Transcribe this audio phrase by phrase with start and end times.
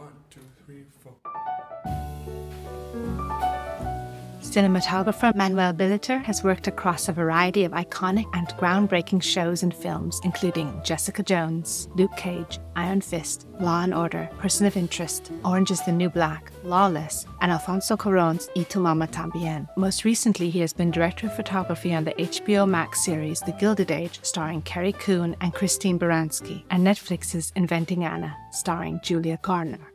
[0.00, 1.12] One, two, three, four.
[4.50, 10.20] Cinematographer Manuel Billeter has worked across a variety of iconic and groundbreaking shows and films,
[10.24, 15.84] including Jessica Jones, Luke Cage, Iron Fist, Law and Order, Person of Interest, Orange is
[15.84, 19.68] the New Black, Lawless, and Alfonso Cuarón's Y tu Mama Tambien.
[19.76, 23.92] Most recently, he has been director of photography on the HBO Max series The Gilded
[23.92, 29.89] Age, starring Carrie Coon and Christine Baranski, and Netflix's Inventing Anna, starring Julia Garner.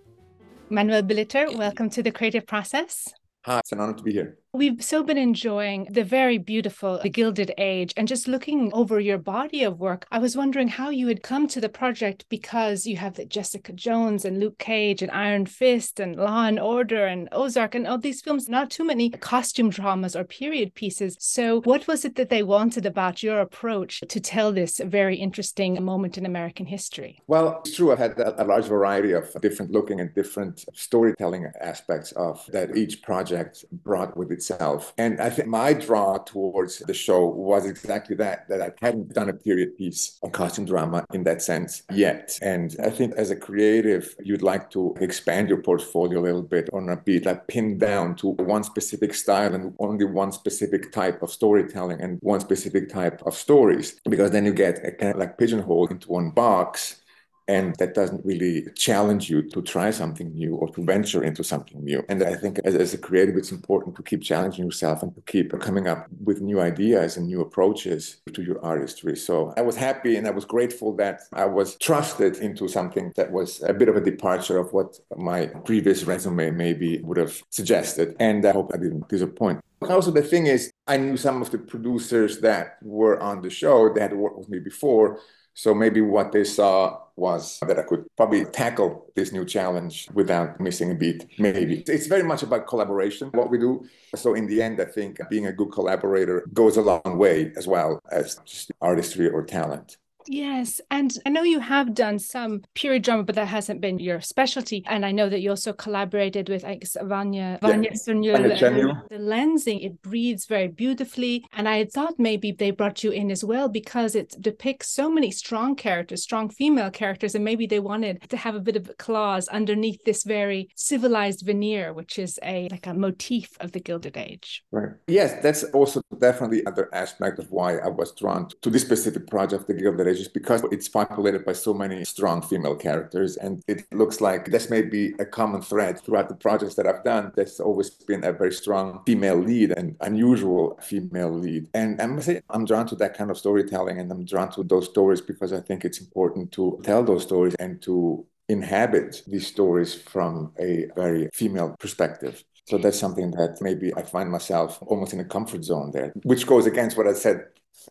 [0.70, 3.14] Manuel Billeter, welcome to the creative process.
[3.46, 4.40] Hi, it's an honor to be here.
[4.56, 9.18] We've so been enjoying the very beautiful The Gilded Age and just looking over your
[9.18, 10.08] body of work.
[10.14, 13.74] I was wondering how you had come to the project because you have the Jessica
[13.74, 17.98] Jones and Luke Cage and Iron Fist and Law and Order and Ozark and all
[17.98, 21.18] these films, not too many costume dramas or period pieces.
[21.20, 25.84] So, what was it that they wanted about your approach to tell this very interesting
[25.84, 27.20] moment in American history?
[27.28, 27.92] Well, it's true.
[27.92, 33.02] I've had a, large variety of different looking and different storytelling aspects of that each
[33.02, 34.94] project brought with its itself.
[34.98, 39.30] And I think my draw towards the show was exactly that, that I hadn't done
[39.30, 42.38] a period piece on costume drama in that sense yet.
[42.42, 46.70] And I think as a creative, you'd like to expand your portfolio a little bit
[46.74, 51.22] on a beat, like pinned down to one specific style and only one specific type
[51.22, 55.20] of storytelling and one specific type of stories, because then you get a kind of
[55.20, 57.02] like pigeonhole into one box
[57.48, 61.84] and that doesn't really challenge you to try something new or to venture into something
[61.84, 62.04] new.
[62.10, 65.22] And I think as, as, a creative, it's important to keep challenging yourself and to
[65.22, 69.16] keep coming up with new ideas and new approaches to your artistry.
[69.16, 73.32] So I was happy and I was grateful that I was trusted into something that
[73.32, 78.16] was a bit of a departure of what my previous resume maybe would have suggested.
[78.20, 79.62] And I hope I didn't disappoint.
[79.82, 83.94] Also, the thing is, I knew some of the producers that were on the show
[83.94, 85.20] that had worked with me before.
[85.54, 90.60] So maybe what they saw was that I could probably tackle this new challenge without
[90.60, 91.28] missing a beat.
[91.40, 91.84] Maybe.
[91.88, 93.86] It's very much about collaboration, what we do.
[94.16, 97.68] So in the end, I think being a good collaborator goes a long way as
[97.68, 99.98] well as just artistry or talent.
[100.28, 100.82] Yes.
[100.92, 104.84] And I know you have done some period drama, but that hasn't been your specialty.
[104.88, 107.92] And I know that you also collaborated with, I guess, Vanja, Vanja
[108.24, 109.02] yeah.
[109.10, 111.46] The lensing, it breathes very beautifully.
[111.54, 115.32] And I thought maybe they brought you in as well because it depicts so many
[115.32, 117.36] strong characters, strong female characters.
[117.36, 121.94] And maybe they wanted to have a bit of claws underneath this very civilized veneer,
[121.94, 124.64] which is a like a motif of the Gilded Age.
[124.72, 124.90] Right.
[125.08, 129.68] Yes, that's also definitely another aspect of why I was drawn to this specific project,
[129.68, 133.38] the Gilded Age just because it's populated by so many strong female characters.
[133.38, 137.04] And it looks like this may be a common thread throughout the projects that I've
[137.04, 137.32] done.
[137.36, 141.68] There's always been a very strong female lead and unusual female lead.
[141.74, 144.64] And I must say, I'm drawn to that kind of storytelling and I'm drawn to
[144.64, 149.48] those stories because I think it's important to tell those stories and to inhabit these
[149.48, 152.44] stories from a very female perspective.
[152.68, 156.48] So that's something that maybe I find myself almost in a comfort zone there, which
[156.48, 157.46] goes against what I said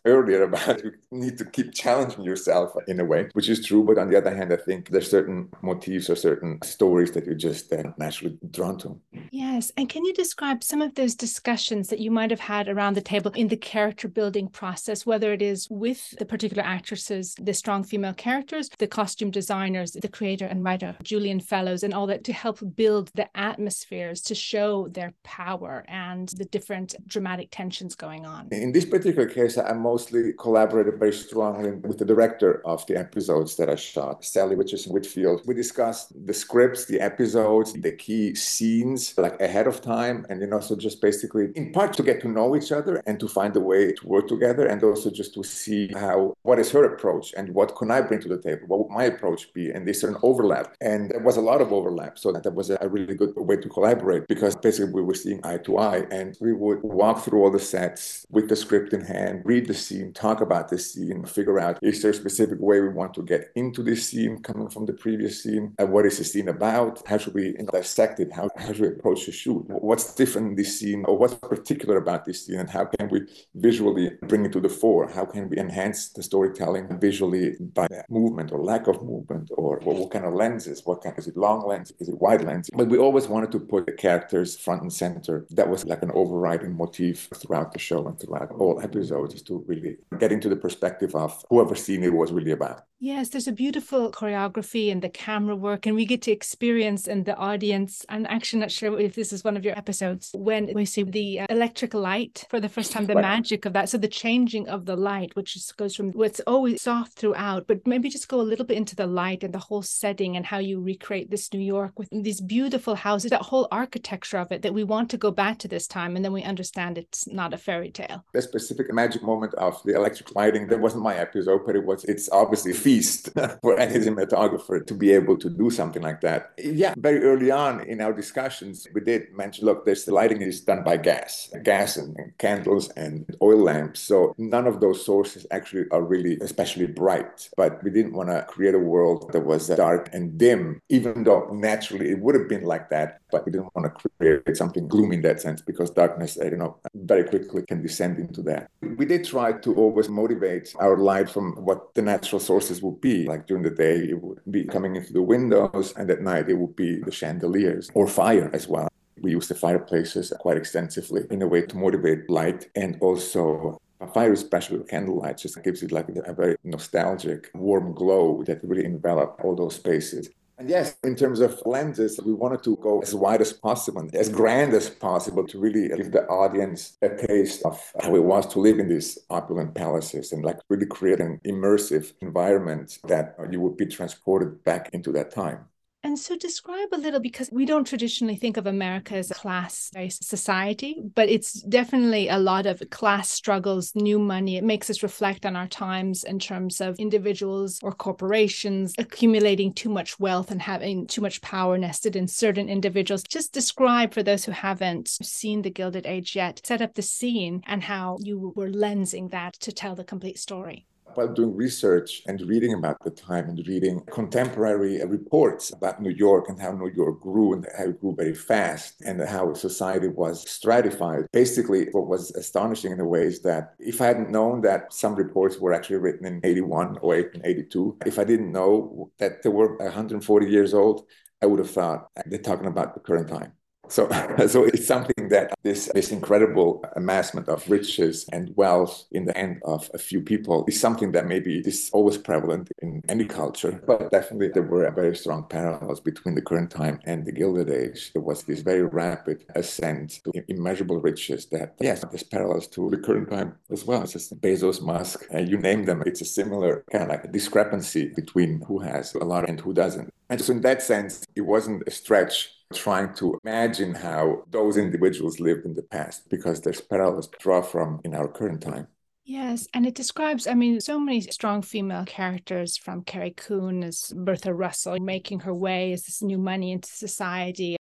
[0.05, 3.83] earlier about you need to keep challenging yourself in a way, which is true.
[3.83, 7.35] But on the other hand, I think there's certain motifs or certain stories that you're
[7.35, 8.99] just uh, naturally drawn to.
[9.31, 9.71] Yes.
[9.77, 13.01] And can you describe some of those discussions that you might have had around the
[13.01, 17.83] table in the character building process, whether it is with the particular actresses, the strong
[17.83, 22.33] female characters, the costume designers, the creator and writer, Julian Fellowes and all that to
[22.33, 28.47] help build the atmospheres to show their power and the different dramatic tensions going on?
[28.51, 33.55] In this particular case, I mostly collaborated very strongly with the director of the episodes
[33.57, 35.41] that I shot, Salli Richardson-Whitfield.
[35.45, 40.53] We discussed the scripts, the episodes, the key scenes like ahead of time, and then
[40.53, 43.59] also just basically in part to get to know each other and to find a
[43.59, 47.49] way to work together, and also just to see how what is her approach and
[47.53, 50.09] what can I bring to the table, what would my approach be, and is there
[50.09, 50.75] an overlap?
[50.81, 53.69] And there was a lot of overlap, so that was a really good way to
[53.69, 57.51] collaborate because basically we were seeing eye to eye, and we would walk through all
[57.51, 61.59] the sets with the script in hand, read the scene, talk about the scene, figure
[61.59, 64.85] out is there a specific way we want to get into this scene coming from
[64.85, 65.73] the previous scene?
[65.77, 67.05] And what is the scene about?
[67.07, 68.31] How should we dissect it?
[68.31, 69.63] How, how should we approach the shoot?
[69.67, 72.59] What's different in this scene or what's particular about this scene?
[72.59, 73.21] And how can we
[73.55, 75.07] visually bring it to the fore?
[75.09, 79.95] How can we enhance the storytelling visually by movement or lack of movement or what,
[79.97, 80.81] what kind of lenses?
[80.85, 81.91] What kind, is it long lens?
[81.99, 82.69] Is it wide lens?
[82.73, 85.45] But we always wanted to put the characters front and center.
[85.51, 89.54] That was like an overriding motif throughout the show and throughout all episodes is to
[89.59, 92.83] to really get into the perspective of whoever seen it was really about.
[92.99, 97.25] Yes, there's a beautiful choreography and the camera work, and we get to experience in
[97.25, 98.05] the audience.
[98.09, 101.41] I'm actually not sure if this is one of your episodes when we see the
[101.41, 103.21] uh, electric light for the first time, the right.
[103.21, 103.89] magic of that.
[103.89, 108.09] So the changing of the light, which goes from what's always soft throughout, but maybe
[108.09, 110.81] just go a little bit into the light and the whole setting and how you
[110.81, 114.83] recreate this New York with these beautiful houses, that whole architecture of it that we
[114.83, 117.91] want to go back to this time, and then we understand it's not a fairy
[117.91, 118.23] tale.
[118.33, 122.03] The specific magic moment of the electric lighting, that wasn't my episode, but it was.
[122.05, 123.29] It's obviously a feast
[123.61, 126.51] for any cinematographer to be able to do something like that.
[126.57, 130.61] Yeah, very early on in our discussions, we did mention, look, this the lighting is
[130.61, 133.99] done by gas, gas and, and candles and oil lamps.
[133.99, 137.49] So none of those sources actually are really especially bright.
[137.57, 141.49] But we didn't want to create a world that was dark and dim, even though
[141.53, 143.19] naturally it would have been like that.
[143.35, 146.55] But we didn't want to create something gloomy in that sense because darkness, uh, you
[146.55, 148.69] know, very quickly can descend into that.
[148.95, 153.25] We did try to always motivate our light from what the natural sources would be
[153.25, 156.53] like during the day, it would be coming into the windows, and at night, it
[156.53, 158.87] would be the chandeliers or fire as well.
[159.19, 164.07] We use the fireplaces quite extensively in a way to motivate light and also a
[164.07, 168.85] fire, especially with candlelight, just gives it like a very nostalgic, warm glow that really
[168.85, 170.29] envelop all those spaces.
[170.57, 174.29] And yes, in terms of lenses, we wanted to go as wide as possible, as
[174.29, 178.59] grand as possible to really give the audience a taste of how it was to
[178.59, 183.75] live in these opulent palaces and like really create an immersive environment that you would
[183.75, 185.65] be transported back into that time.
[186.15, 189.91] And so, describe a little because we don't traditionally think of America as a class
[190.09, 194.55] society, but it's definitely a lot of class struggles, new money.
[194.55, 199.89] It makes us reflect on our times in terms of individuals or corporations accumulating too
[199.89, 203.23] much wealth and having too much power nested in certain individuals.
[203.23, 207.61] Just describe for those who haven't seen the Gilded Age yet, set up the scene
[207.67, 212.41] and how you were lensing that to tell the complete story while doing research and
[212.41, 217.21] reading about the time and reading contemporary reports about New York and how New York
[217.21, 221.25] grew and how it grew very fast and how society was stratified.
[221.31, 225.15] Basically, what was astonishing in a way is that if I hadn't known that some
[225.15, 229.75] reports were actually written in 81 or 82, if I didn't know that they were
[229.77, 231.05] 140 years old,
[231.41, 233.53] I would have thought they're talking about the current time.
[233.89, 234.09] So,
[234.47, 239.61] so it's something that this, this incredible amassment of riches and wealth in the hand
[239.63, 243.81] of a few people is something that maybe is always prevalent in any culture.
[243.85, 248.11] But definitely there were very strong parallels between the current time and the Gilded Age.
[248.13, 252.97] There was this very rapid ascent to immeasurable riches that, yes, there's parallels to the
[252.97, 254.03] current time as well.
[254.03, 256.03] It's just Bezos, Musk, uh, you name them.
[256.05, 260.13] It's a similar kind of like discrepancy between who has a lot and who doesn't.
[260.29, 265.39] And so in that sense, it wasn't a stretch trying to imagine how those individuals
[265.39, 268.87] lived in the past because there's parallels to draw from in our current time.
[269.23, 274.13] Yes, and it describes, I mean, so many strong female characters from Carrie Coon as
[274.15, 277.75] Bertha Russell making her way as this new money into society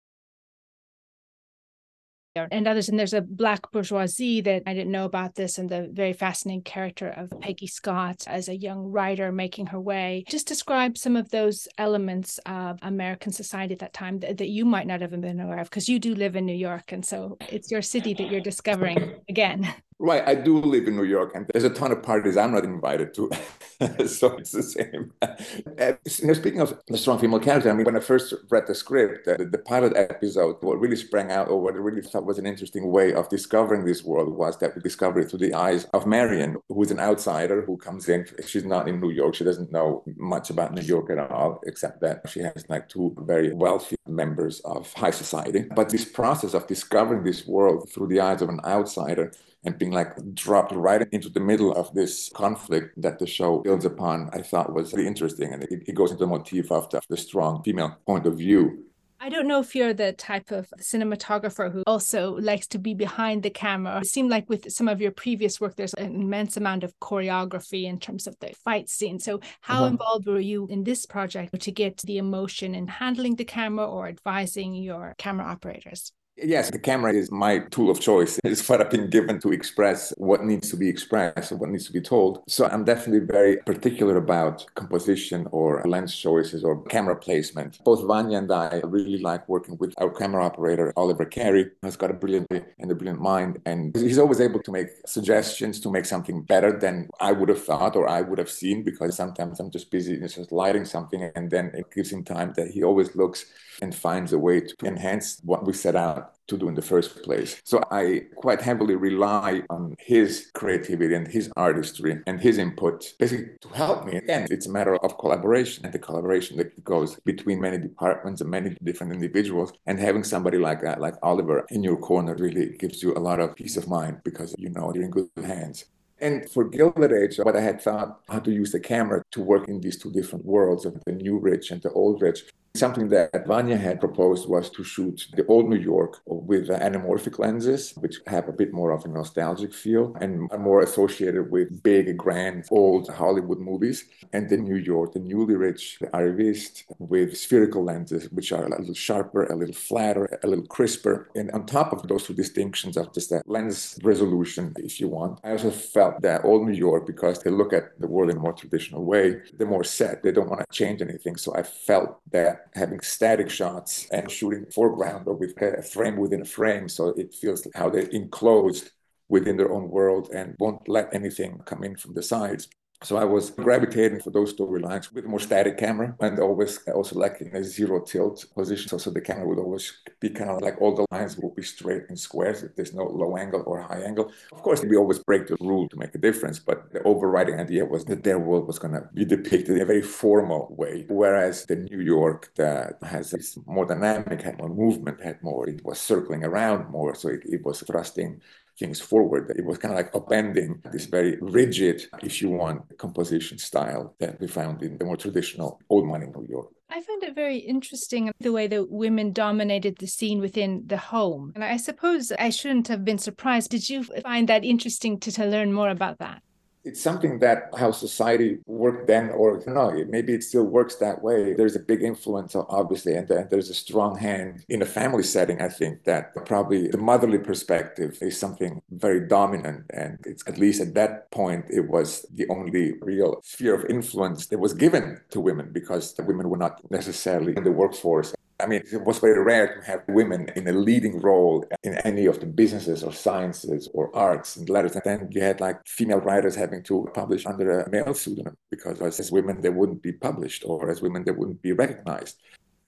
[2.36, 2.88] and others.
[2.88, 6.62] And there's a black bourgeoisie that I didn't know about this, and the very fascinating
[6.62, 10.24] character of Peggy Scott as a young writer making her way.
[10.28, 14.64] Just describe some of those elements of American society at that time that, that you
[14.64, 17.36] might not have been aware of, because you do live in New York, and so
[17.48, 19.72] it's your city that you're discovering again.
[20.04, 20.22] Right.
[20.28, 23.14] I do live in New York, and there's a ton of parties I'm not invited
[23.14, 23.30] to.
[24.06, 25.12] so it's the same.
[25.22, 29.26] Uh, speaking of the strong female character, I mean, when I first read the script,
[29.26, 32.44] uh, the pilot episode, what really sprang out, or what I really thought was an
[32.44, 36.06] interesting way of discovering this world, was that we discovered it through the eyes of
[36.06, 38.26] Marion, who's an outsider who comes in.
[38.46, 39.34] She's not in New York.
[39.34, 43.16] She doesn't know much about New York at all, except that she has like two
[43.20, 45.64] very wealthy members of high society.
[45.74, 49.32] But this process of discovering this world through the eyes of an outsider
[49.64, 53.84] and being like dropped right into the middle of this conflict that the show builds
[53.84, 55.52] upon, I thought was really interesting.
[55.52, 58.84] And it, it goes into the motif of the, the strong female point of view.
[59.20, 63.42] I don't know if you're the type of cinematographer who also likes to be behind
[63.42, 64.00] the camera.
[64.00, 67.84] It seemed like with some of your previous work, there's an immense amount of choreography
[67.84, 69.18] in terms of the fight scene.
[69.18, 69.86] So, how uh-huh.
[69.86, 74.08] involved were you in this project to get the emotion in handling the camera or
[74.08, 76.12] advising your camera operators?
[76.36, 78.40] Yes, the camera is my tool of choice.
[78.42, 81.86] It's what I've been given to express what needs to be expressed and what needs
[81.86, 82.42] to be told.
[82.48, 87.78] So I'm definitely very particular about composition or lens choices or camera placement.
[87.84, 92.10] Both Vanja and I really like working with our camera operator, Oliver Carey, who's got
[92.10, 93.60] a brilliant and a brilliant mind.
[93.64, 97.62] And he's always able to make suggestions to make something better than I would have
[97.64, 101.30] thought or I would have seen because sometimes I'm just busy and just lighting something
[101.36, 103.46] and then it gives him time that he always looks
[103.82, 107.22] and finds a way to enhance what we set out to do in the first
[107.22, 107.60] place.
[107.64, 113.52] So I quite heavily rely on his creativity and his artistry and his input basically
[113.62, 114.16] to help me.
[114.16, 118.50] Again, it's a matter of collaboration and the collaboration that goes between many departments and
[118.50, 119.72] many different individuals.
[119.86, 123.40] And having somebody like that, like Oliver in your corner really gives you a lot
[123.40, 125.86] of peace of mind because you know you're in good hands.
[126.20, 129.68] And for Gilded Age, what I had thought how to use the camera to work
[129.68, 132.44] in these two different worlds of the new rich and the old rich
[132.76, 137.92] Something that Vanja had proposed was to shoot the old New York with anamorphic lenses,
[137.98, 142.16] which have a bit more of a nostalgic feel and are more associated with big,
[142.16, 144.06] grand, old Hollywood movies.
[144.32, 148.80] And the New York, the newly rich, the arriviste with spherical lenses, which are a
[148.80, 151.28] little sharper, a little flatter, a little crisper.
[151.36, 155.38] And on top of those two distinctions of just that lens resolution, if you want,
[155.44, 158.40] I also felt that old New York, because they look at the world in a
[158.40, 160.24] more traditional way, they're more set.
[160.24, 161.36] They don't want to change anything.
[161.36, 166.42] So I felt that having static shots and shooting foreground or with a frame within
[166.42, 166.88] a frame.
[166.88, 168.90] So it feels how they're enclosed
[169.28, 172.68] within their own world and won't let anything come in from the sides.
[173.02, 177.18] So I was gravitating for those storylines with a more static camera and always also
[177.18, 178.88] like in a zero tilt position.
[178.88, 181.62] So, so the camera would always be kind of like all the lines will be
[181.62, 184.32] straight and squares if there's no low angle or high angle.
[184.52, 187.84] Of course, we always break the rule to make a difference, but the overriding idea
[187.84, 191.04] was that their world was going to be depicted in a very formal way.
[191.08, 195.84] Whereas the New York that has this more dynamic, had more movement, had more, it
[195.84, 197.14] was circling around more.
[197.14, 198.40] So it, it was thrusting
[198.78, 199.52] things forward.
[199.56, 204.40] It was kind of like upending this very rigid, if you want, composition style that
[204.40, 206.68] we found in the more traditional old money New York.
[206.90, 211.52] I found it very interesting the way that women dominated the scene within the home.
[211.54, 213.70] And I suppose I shouldn't have been surprised.
[213.70, 216.42] Did you find that interesting to, to learn more about that?
[216.84, 221.54] It's something that how society worked then or no maybe it still works that way.
[221.54, 225.60] There's a big influence obviously and, and there's a strong hand in a family setting
[225.60, 230.80] i think that probably the motherly perspective is something very dominant and it's at least
[230.80, 235.40] at that point it was the only real sphere of influence that was given to
[235.40, 239.42] women because the women were not necessarily in the workforce I mean, it was very
[239.42, 243.88] rare to have women in a leading role in any of the businesses or sciences
[243.92, 244.94] or arts and letters.
[244.94, 249.00] And then you had like female writers having to publish under a male pseudonym because
[249.00, 252.40] as women, they wouldn't be published or as women, they wouldn't be recognized.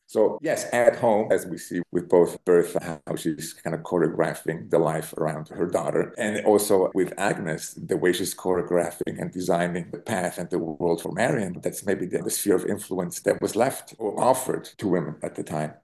[0.08, 4.70] So yes, at home, as we see with both Bertha, how she's kind of choreographing
[4.70, 9.90] the life around her daughter, and also with Agnes, the way she's choreographing and designing
[9.90, 11.60] the path and the world for Marion.
[11.62, 15.34] That's maybe the, the sphere of influence that was left or offered to women at
[15.34, 15.74] the time.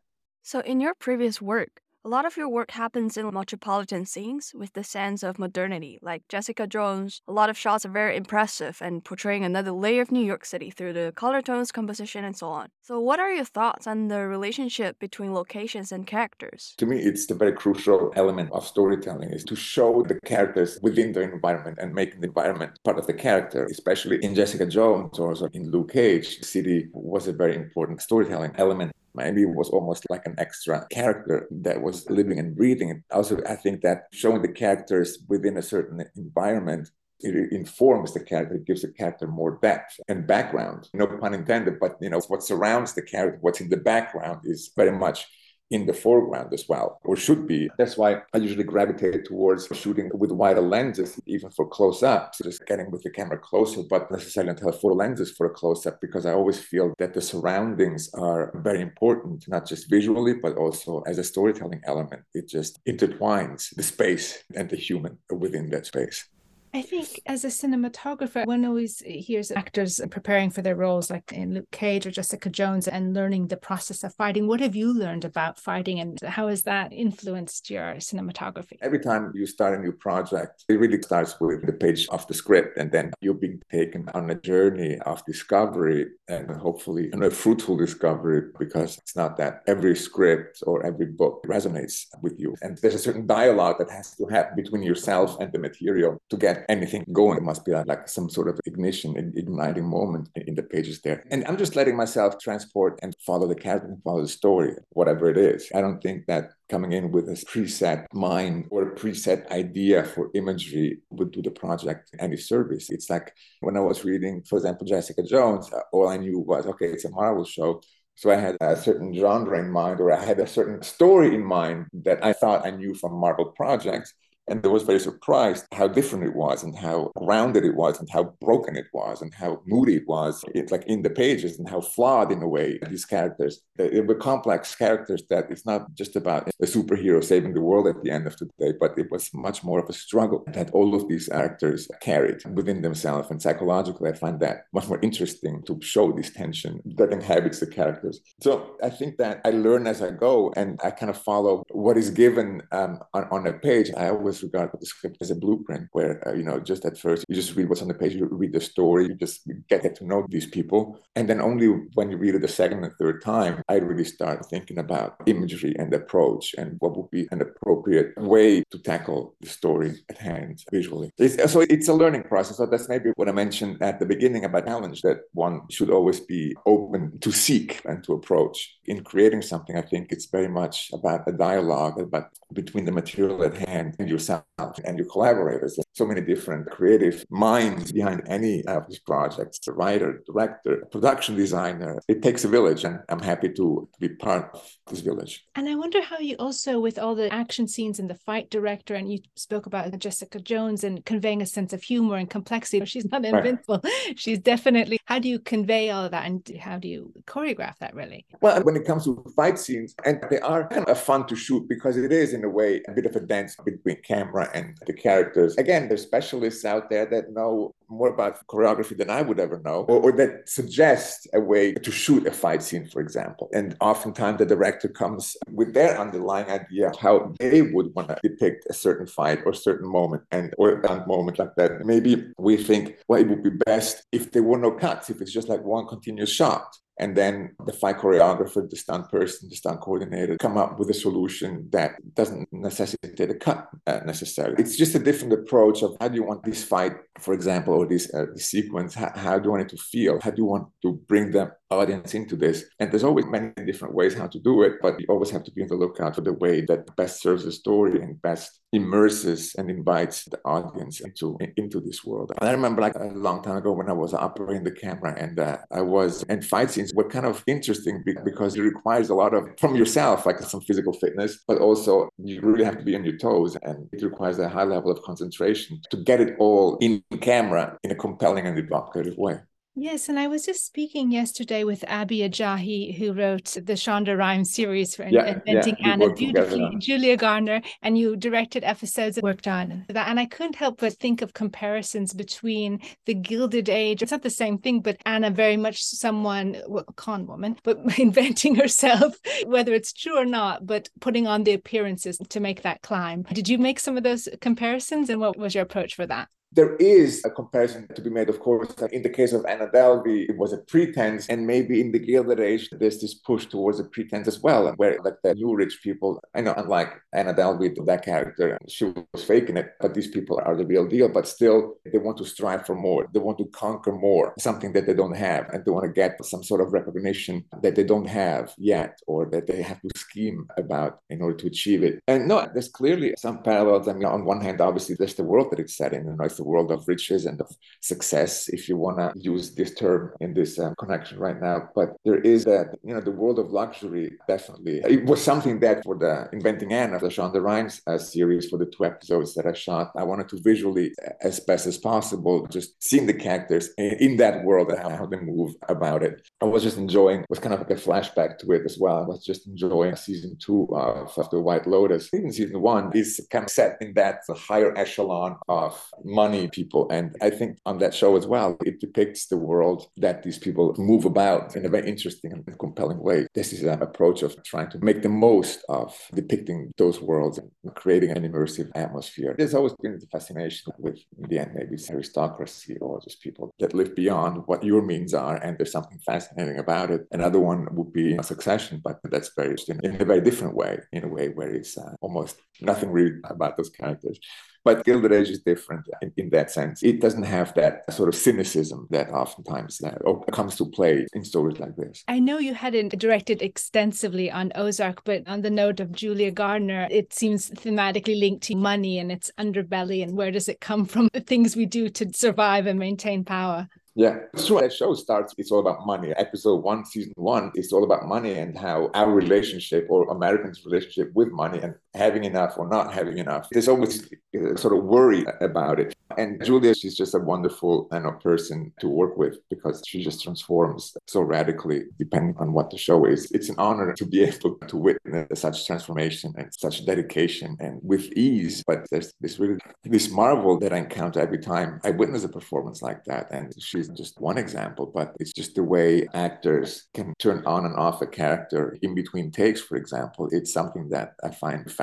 [0.43, 4.73] So, in your previous work, a lot of your work happens in metropolitan scenes with
[4.73, 7.23] the sense of modernity, like Jessica Jones.
[7.29, 10.71] A lot of shots are very impressive and portraying another layer of New York City
[10.71, 12.69] through the color tones, composition, and so on.
[12.83, 16.75] So, what are your thoughts on the relationship between locations and characters?
[16.79, 21.13] To me, it's the very crucial element of storytelling is to show the characters within
[21.13, 25.35] the environment and make the environment part of the character, especially in Jessica Jones or
[25.53, 26.43] in Luke Cage.
[26.43, 31.49] City was a very important storytelling element maybe it was almost like an extra character
[31.51, 33.03] that was living and breathing.
[33.11, 36.89] Also, I think that showing the characters within a certain environment
[37.23, 40.89] it informs the character, it gives the character more depth and background.
[40.93, 44.73] No pun intended, but you know what surrounds the character, what's in the background is
[44.77, 45.27] very much
[45.73, 47.71] in the foreground as well, or should be.
[47.79, 52.67] That's why I usually gravitate towards shooting with wider lenses, even for close ups, just
[52.67, 56.27] getting with the camera closer, but necessarily until full lenses for a close up, because
[56.27, 61.19] I always feel that the surroundings are very important, not just visually, but also as
[61.19, 62.23] a storytelling element.
[62.35, 66.29] It just intertwines the space and the human within that space.
[66.75, 71.53] I think as a cinematographer, one always hears actors preparing for their roles, like in
[71.53, 74.47] Luke Cage or Jessica Jones, and learning the process of fighting.
[74.47, 78.79] What have you learned about fighting, and how has that influenced your cinematography?
[78.81, 82.33] Every time you start a new project, it really starts with the page of the
[82.33, 87.77] script, and then you're being taken on a journey of discovery, and hopefully a fruitful
[87.77, 92.95] discovery, because it's not that every script or every book resonates with you, and there's
[92.95, 97.05] a certain dialogue that has to happen between yourself and the material to get anything
[97.13, 97.39] going.
[97.39, 101.25] It must be like some sort of ignition, igniting moment in the pages there.
[101.31, 105.37] And I'm just letting myself transport and follow the character follow the story, whatever it
[105.37, 105.71] is.
[105.75, 110.31] I don't think that coming in with a preset mind or a preset idea for
[110.35, 112.91] imagery would do the project any service.
[112.91, 116.67] It's like when I was reading, for example, Jessica Jones, uh, all I knew was,
[116.67, 117.83] okay, it's a Marvel show.
[118.15, 121.45] So I had a certain genre in mind, or I had a certain story in
[121.45, 124.15] mind that I thought I knew from Marvel projects
[124.49, 128.09] And I was very surprised how different it was and how grounded it was and
[128.11, 130.45] how broken it was and how moody it was.
[130.55, 133.61] It's like in the pages and how flawed in a way these characters.
[133.77, 138.03] They were complex characters that it's not just about a superhero saving the world at
[138.03, 140.95] the end of the day, but it was much more of a struggle that all
[140.95, 143.31] of these actors carried within themselves.
[143.31, 147.67] And psychologically, I find that much more interesting to show this tension that inhabits the
[147.67, 148.21] characters.
[148.43, 151.97] So I think that I learn as I go and I kind of follow what
[151.97, 153.91] is given um, on, on a page.
[153.97, 157.25] I always regard the script as a blueprint where, uh, you know, just at first
[157.29, 160.05] you just read what's on the page, you read the story, you just get to
[160.05, 160.97] know these people.
[161.17, 164.47] And then only when you read it the second and third time, I really start
[164.47, 169.49] thinking about imagery and approach and what would be an appropriate way to tackle the
[169.49, 171.11] story at hand visually.
[171.19, 172.59] It's, so it's a learning process.
[172.59, 176.21] So that's maybe what I mentioned at the beginning about challenge that one should always
[176.21, 178.79] be open to seek and to approach.
[178.87, 183.43] In creating something, I think it's very much about a dialogue about between the material
[183.45, 185.77] at hand and yourself and your collaborators.
[185.77, 191.37] There's so many different creative minds behind any of these projects, the writer, director, production
[191.37, 192.01] designer.
[192.09, 195.45] It takes a village and I'm happy to, to be part of this village.
[195.55, 198.95] And I wonder how you also, with all the action scenes and the fight director,
[198.95, 202.85] and you spoke about Jessica Jones and conveying a sense of humor and complexity.
[202.85, 203.81] She's not invincible.
[203.83, 203.93] Right.
[204.17, 207.95] She's definitely, how do you convey all of that and how do you choreograph that
[207.95, 208.27] really?
[208.41, 211.69] Well, when it comes to fight scenes, and they are kind of fun to shoot
[211.69, 214.93] because it is, in a way, a bit of a dance between camera and the
[214.93, 215.57] characters.
[215.57, 219.85] Again, there's specialists out there that know more about choreography than I would ever know,
[219.91, 223.51] or, or, that suggest a way to shoot a fight scene, for example.
[223.53, 228.19] And oftentimes the director comes with their underlying idea of how they would want to
[228.23, 231.85] depict a certain fight or certain moment, and or a moment like that.
[231.85, 235.33] Maybe we think, well, it would be best if there were no cuts, if it's
[235.33, 236.67] just like one continuous shot
[236.99, 240.95] and then the fight choreographer, the stunt person, the stunt coordinator come up with a
[240.95, 244.57] solution that doesn't necessitate a cut uh, necessarily.
[244.59, 247.87] It's just a different approach of how do you want this fight, for example, or
[247.87, 250.21] this, uh, this sequence, how, how, do you want it to feel?
[250.21, 252.65] How do you want to bring the audience into this?
[252.79, 255.53] And there's always many different ways how to do it, but you always have to
[255.53, 259.55] be on the lookout for the way that best serves the story and best immerses
[259.59, 262.33] and invites the audience into into this world.
[262.41, 265.39] And I remember like a long time ago when I was operating the camera and
[265.39, 269.35] uh, I was and fight scenes were kind of interesting because it requires a lot
[269.35, 273.05] of from yourself like some physical fitness, but also you really have to be on
[273.05, 277.03] your toes and it requires a high level of concentration to get it all in
[277.21, 279.39] camera in a compelling and evocative way.
[279.75, 284.53] Yes, and I was just speaking yesterday with Abby Ajayi, who wrote the Shonda Rhimes
[284.53, 289.87] series for yeah, Inventing yeah, Anna beautifully, Julia Garner, and you directed episodes worked on
[289.89, 290.09] that.
[290.09, 294.03] And I couldn't help but think of comparisons between the Gilded Age.
[294.03, 298.57] It's not the same thing, but Anna very much someone, well, con woman, but inventing
[298.57, 303.23] herself, whether it's true or not, but putting on the appearances to make that climb.
[303.33, 306.29] Did you make some of those comparisons, and what was your approach for that?
[306.53, 308.71] There is a comparison to be made, of course.
[308.93, 312.41] In the case of Anna Delvey, it was a pretense, and maybe in the Gilded
[312.41, 316.21] Age, there's this push towards a pretense as well, where like the new rich people,
[316.35, 320.57] I know, unlike Anna Delvey, that character, she was faking it, but these people are
[320.57, 321.09] the real deal.
[321.09, 323.09] But still, they want to strive for more.
[323.13, 326.23] They want to conquer more, something that they don't have, and they want to get
[326.25, 330.47] some sort of recognition that they don't have yet, or that they have to scheme
[330.59, 332.01] about in order to achieve it.
[332.07, 333.89] And no, there's clearly some parallels.
[333.89, 336.42] I mean, on one hand, obviously, there's the world that it's set in, and it's
[336.43, 337.51] the world of riches and of
[337.81, 341.69] success, if you want to use this term in this um, connection right now.
[341.75, 344.77] But there is that, you know, the world of luxury, definitely.
[344.97, 348.67] It was something that for the Inventing Anna, the Shonda Rhimes uh, series, for the
[348.67, 350.89] two episodes that I shot, I wanted to visually,
[351.21, 355.21] as best as possible, just seeing the characters in, in that world and how they
[355.21, 356.15] move about it.
[356.41, 358.97] I was just enjoying, it was kind of like a flashback to it as well.
[359.05, 362.09] I was just enjoying season two of, of The White Lotus.
[362.15, 364.17] Even season one is kind of set in that
[364.51, 365.73] higher echelon of
[366.05, 366.89] money people.
[366.91, 370.75] And I think on that show as well, it depicts the world that these people
[370.79, 373.27] move about in a very interesting and compelling way.
[373.35, 377.51] This is an approach of trying to make the most of depicting those worlds and
[377.75, 379.35] creating an immersive atmosphere.
[379.37, 383.75] There's always been the fascination with, in the end, maybe aristocracy or just people that
[383.75, 385.37] live beyond what your means are.
[385.37, 387.07] And there's something fascinating about it.
[387.11, 391.05] Another one would be a succession, but that's very in a very different way, in
[391.05, 394.19] a way where it's uh, almost nothing really about those characters.
[394.65, 396.83] But Gilded Age is different in, in, that sense.
[396.83, 401.59] It doesn't have that sort of cynicism that oftentimes uh, comes to play in stories
[401.59, 402.05] like this.
[402.07, 406.87] I know you hadn't directed extensively on Ozark, but on the note of Julia Garner,
[406.91, 411.09] it seems thematically linked to money and its underbelly and where does it come from,
[411.13, 413.69] the things we do to survive and maintain power.
[413.95, 414.61] Yeah, true.
[414.61, 416.13] That show starts, it's all about money.
[416.17, 421.13] Episode one, season one, it's all about money and how our relationship or Americans' relationship
[421.15, 423.49] with money and having enough or not having enough.
[423.51, 425.95] There's always uh, sort of worry about it.
[426.19, 430.23] And Julia, she's just a wonderful kind of person to work with because she just
[430.23, 433.31] transforms so radically depending on what the show is.
[433.33, 438.13] It's an honor to be able to witness such transformation and such dedication and with
[438.13, 438.63] ease.
[438.67, 442.83] But there's this really this marvel that I encounter every time I witness a performance
[442.83, 443.31] like that.
[443.31, 447.77] And she's just one example, but it's just the way actors can turn on and
[447.77, 450.29] off a character in between takes, for example.
[450.31, 451.82] It's something that I find fascinating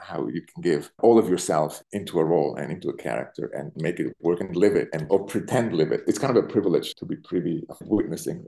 [0.00, 3.72] how you can give all of yourself into a role and into a character and
[3.76, 6.02] make it work and live it and or pretend live it.
[6.06, 8.44] It's kind of a privilege to be privy of witnessing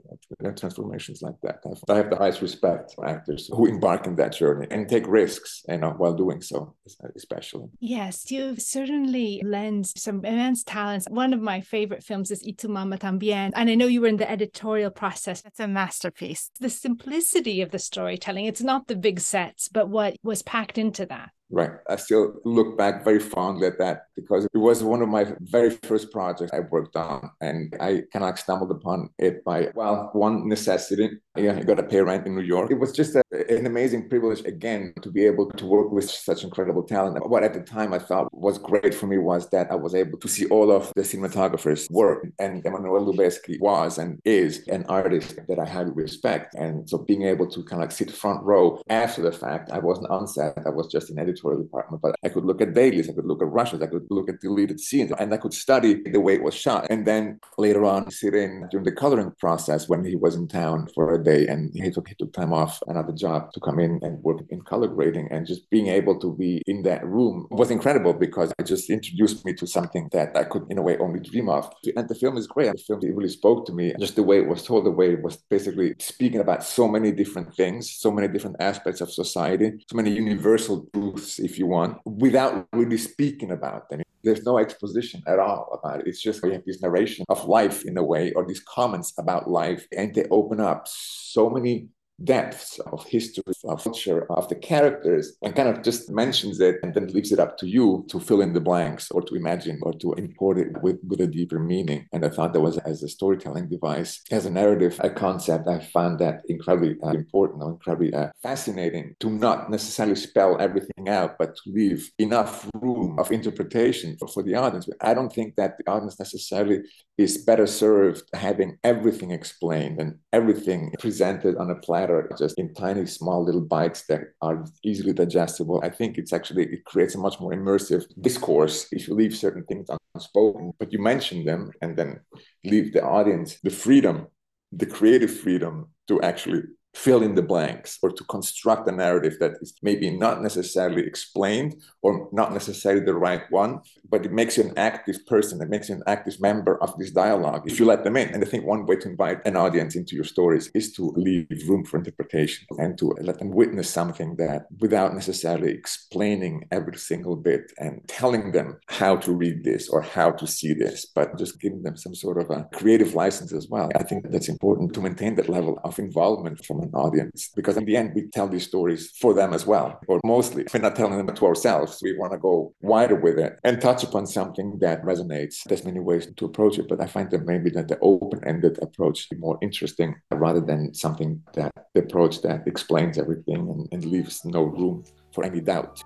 [0.55, 1.61] transformations like that.
[1.89, 5.63] I have the highest respect for actors who embark in that journey and take risks,
[5.67, 6.75] you know, while doing so,
[7.15, 7.67] especially.
[7.79, 11.07] Yes, you've certainly lent some immense talents.
[11.09, 14.07] One of my favorite films is Y tu mamá también, and I know you were
[14.07, 15.43] in the editorial process.
[15.45, 16.49] It's a masterpiece.
[16.59, 18.45] The simplicity of the storytelling.
[18.45, 21.31] It's not the big sets, but what was packed into that.
[21.51, 21.71] Right.
[21.89, 25.71] I still look back very fondly at that because it was one of my very
[25.83, 27.31] first projects I worked on.
[27.41, 31.09] And I kind of stumbled upon it by, well, one necessity.
[31.35, 32.69] Yeah, I got to pay rent in New York.
[32.69, 36.43] It was just a, an amazing privilege, again, to be able to work with such
[36.43, 37.27] incredible talent.
[37.27, 40.19] What at the time I thought was great for me was that I was able
[40.19, 42.27] to see all of the cinematographers' work.
[42.37, 46.55] And Emmanuel Lubezki was and is an artist that I highly respect.
[46.55, 50.09] And so being able to kind of sit front row after the fact, I wasn't
[50.09, 53.09] on set, I was just an editor editorial department, but I could look at dailies,
[53.09, 56.01] I could look at rushes, I could look at deleted scenes, and I could study
[56.03, 56.87] the way it was shot.
[56.89, 60.87] And then later on, sit in during the coloring process when he was in town
[60.93, 63.99] for a day and he took, he took time off another job to come in
[64.01, 65.27] and work in color grading.
[65.31, 69.45] And just being able to be in that room was incredible because it just introduced
[69.45, 71.71] me to something that I could, in a way, only dream of.
[71.95, 72.71] And the film is great.
[72.71, 73.93] The film it really spoke to me.
[73.99, 77.11] Just the way it was told, the way it was basically speaking about so many
[77.11, 81.97] different things, so many different aspects of society, so many universal truths if you want,
[82.05, 84.01] without really speaking about them.
[84.23, 86.07] There's no exposition at all about it.
[86.07, 89.49] It's just we have this narration of life in a way, or these comments about
[89.49, 91.89] life, and they open up so many
[92.23, 96.93] depths of history, of culture, of the characters, and kind of just mentions it and
[96.93, 99.93] then leaves it up to you to fill in the blanks or to imagine or
[99.93, 102.07] to import it with, with a deeper meaning.
[102.13, 105.79] And I thought that was as a storytelling device, as a narrative, a concept, I
[105.79, 111.37] found that incredibly uh, important or incredibly uh, fascinating to not necessarily spell everything out,
[111.37, 114.85] but to leave enough room of interpretation for, for the audience.
[114.85, 116.81] But I don't think that the audience necessarily
[117.17, 123.05] is better served having everything explained and everything presented on a platter just in tiny,
[123.05, 125.81] small little bites that are easily digestible.
[125.83, 129.63] I think it's actually, it creates a much more immersive discourse if you leave certain
[129.65, 132.19] things unspoken, but you mention them and then
[132.63, 134.27] leave the audience the freedom,
[134.71, 139.53] the creative freedom to actually fill in the blanks or to construct a narrative that
[139.61, 144.63] is maybe not necessarily explained or not necessarily the right one, but it makes you
[144.63, 145.61] an active person.
[145.61, 148.29] It makes you an active member of this dialogue if you let them in.
[148.29, 151.47] And I think one way to invite an audience into your stories is to leave
[151.67, 157.35] room for interpretation and to let them witness something that without necessarily explaining every single
[157.35, 161.61] bit and telling them how to read this or how to see this, but just
[161.61, 163.89] giving them some sort of a creative license as well.
[163.95, 167.95] I think that's important to maintain that level of involvement from audience because in the
[167.95, 170.65] end we tell these stories for them as well or mostly.
[170.73, 171.99] We're not telling them to ourselves.
[172.01, 175.63] We want to go wider with it and touch upon something that resonates.
[175.65, 179.27] There's many ways to approach it but i find that maybe that the open-ended approach
[179.31, 184.43] is more interesting rather than something that the approach that explains everything and, and leaves
[184.45, 186.03] no room for any doubt.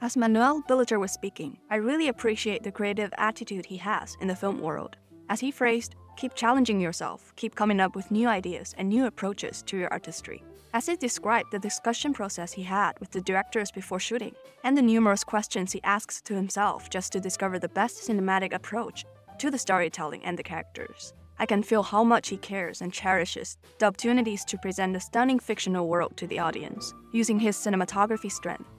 [0.00, 4.36] As Manuel Billeter was speaking, I really appreciate the creative attitude he has in the
[4.36, 4.96] film world.
[5.28, 9.62] As he phrased, Keep challenging yourself, keep coming up with new ideas and new approaches
[9.66, 10.42] to your artistry.
[10.72, 14.82] As he described the discussion process he had with the directors before shooting, and the
[14.82, 19.04] numerous questions he asks to himself just to discover the best cinematic approach
[19.38, 21.12] to the storytelling and the characters.
[21.38, 25.38] I can feel how much he cares and cherishes the opportunities to present a stunning
[25.38, 28.70] fictional world to the audience, using his cinematography strength.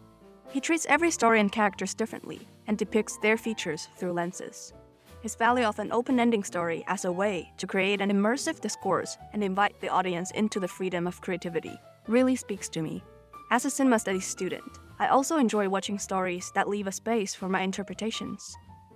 [0.50, 4.74] He treats every story and characters differently and depicts their features through lenses
[5.22, 9.18] his value of an open ending story as a way to create an immersive discourse
[9.34, 13.04] and invite the audience into the freedom of creativity really speaks to me.
[13.52, 14.64] As a cinema studies student,
[15.00, 18.56] I also enjoy watching stories that leave a space for my interpretations.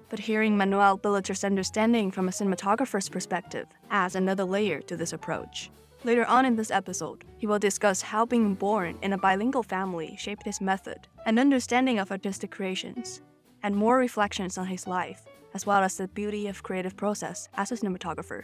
[0.10, 5.69] But hearing Manuel Billeter's understanding from a cinematographer's perspective adds another layer to this approach.
[6.03, 10.15] Later on in this episode, he will discuss how being born in a bilingual family
[10.17, 13.21] shaped his method and understanding of artistic creations,
[13.63, 17.71] and more reflections on his life as well as the beauty of creative process as
[17.71, 18.43] a cinematographer.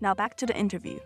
[0.00, 0.98] Now back to the interview.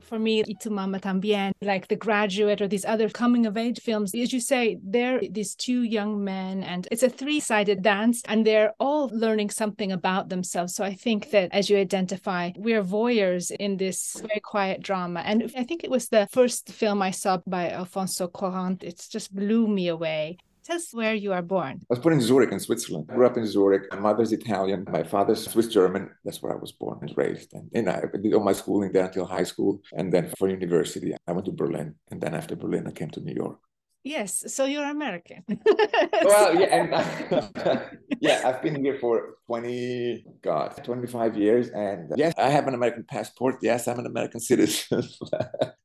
[0.00, 4.14] For me, Tu Mama Tambien, like The Graduate or these other coming of age films,
[4.14, 8.44] as you say, they're these two young men and it's a three sided dance and
[8.44, 10.74] they're all learning something about themselves.
[10.74, 15.20] So I think that as you identify, we're voyeurs in this very quiet drama.
[15.20, 18.82] And I think it was the first film I saw by Alfonso Cuarón.
[18.82, 20.38] It just blew me away.
[20.64, 21.80] Tell us where you are born.
[21.82, 23.06] I was born in Zurich, in Switzerland.
[23.10, 23.84] I grew up in Zurich.
[23.92, 24.84] My mother's Italian.
[24.90, 26.10] My father's Swiss German.
[26.24, 27.54] That's where I was born and raised.
[27.54, 29.80] And, and I did all my schooling there until high school.
[29.92, 31.94] And then for university, I went to Berlin.
[32.10, 33.58] And then after Berlin, I came to New York.
[34.02, 35.44] Yes, so you're American.
[36.24, 37.80] well, yeah, and,
[38.20, 41.68] yeah, I've been here for 20, God, 25 years.
[41.68, 43.56] And yes, I have an American passport.
[43.60, 45.02] Yes, I'm an American citizen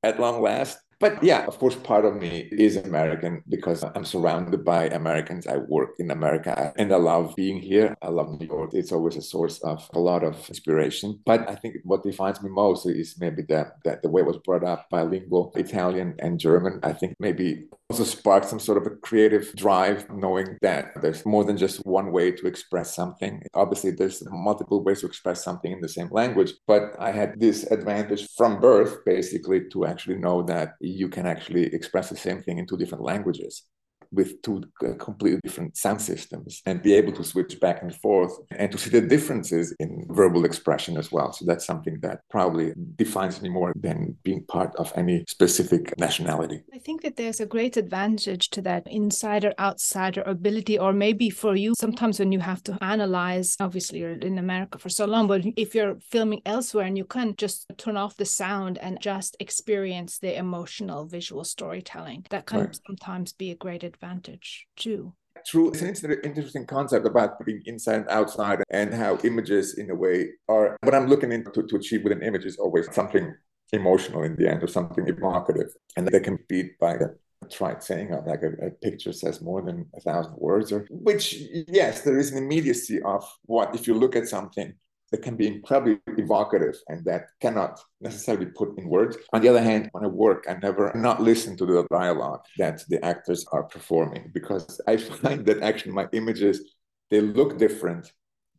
[0.02, 0.80] at long last.
[1.00, 5.46] But yeah, of course, part of me is American because I'm surrounded by Americans.
[5.46, 7.96] I work in America and I love being here.
[8.02, 8.72] I love New York.
[8.74, 11.20] It's always a source of a lot of inspiration.
[11.26, 14.38] But I think what defines me most is maybe that, that the way I was
[14.38, 16.80] brought up bilingual Italian and German.
[16.82, 21.44] I think maybe also sparked some sort of a creative drive, knowing that there's more
[21.44, 23.42] than just one way to express something.
[23.54, 26.54] Obviously, there's multiple ways to express something in the same language.
[26.68, 31.66] But I had this advantage from birth, basically, to actually know that you can actually
[31.74, 33.64] express the same thing in two different languages
[34.12, 38.34] with two uh, completely different sound systems and be able to switch back and forth
[38.52, 41.32] and to see the differences in verbal expression as well.
[41.34, 46.64] So that's something that probably defines me more than being part of any specific nationality.
[46.74, 51.56] I think that there's a great advantage to that insider outsider ability, or maybe for
[51.56, 55.42] you, sometimes when you have to analyze, obviously you're in America for so long, but
[55.56, 60.20] if you're filming elsewhere and you can just turn off the sound and just experience
[60.20, 62.80] the emotional visual storytelling, that can right.
[62.88, 65.14] sometimes be a great advantage advantage too.
[65.46, 65.72] True.
[65.72, 70.30] It's an interesting concept about putting inside and outside and how images, in a way,
[70.48, 73.32] are what I'm looking into to achieve with an image is always something
[73.72, 75.70] emotional in the end or something evocative.
[75.96, 77.16] And they can be by the
[77.52, 81.36] tried saying like a, a, picture says more than a thousand words or which
[81.68, 84.74] yes there is an immediacy of what if you look at something
[85.12, 89.18] that can be incredibly evocative and that cannot necessarily put in words.
[89.34, 92.84] On the other hand, when I work, I never not listen to the dialogue that
[92.90, 96.76] the actors are performing because I find that actually my images
[97.12, 98.12] they look different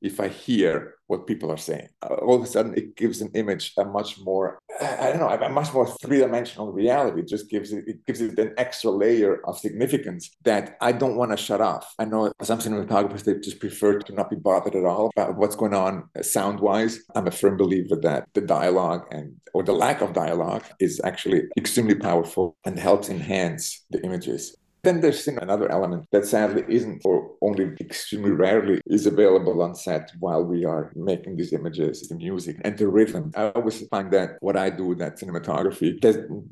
[0.06, 1.88] if I hear what people are saying.
[2.02, 5.48] All of a sudden, it gives an image a much more, I don't know, a
[5.48, 7.20] much more three-dimensional reality.
[7.20, 11.16] It just gives it, it gives it an extra layer of significance that I don't
[11.16, 11.94] want to shut off.
[11.98, 15.56] I know some cinematographers, they just prefer to not be bothered at all about what's
[15.56, 17.00] going on sound-wise.
[17.14, 21.44] I'm a firm believer that the dialogue and or the lack of dialogue is actually
[21.56, 24.56] extremely powerful and helps enhance the images.
[24.86, 30.12] Then there's another element that sadly isn't, or only extremely rarely is available on set
[30.20, 33.32] while we are making these images, the music and the rhythm.
[33.34, 35.90] I always find that what I do, that cinematography,